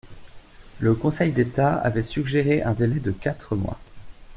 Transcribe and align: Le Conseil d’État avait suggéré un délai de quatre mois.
Le 0.79 0.95
Conseil 0.95 1.31
d’État 1.31 1.75
avait 1.75 2.01
suggéré 2.01 2.63
un 2.63 2.71
délai 2.71 2.99
de 2.99 3.11
quatre 3.11 3.55
mois. 3.55 3.77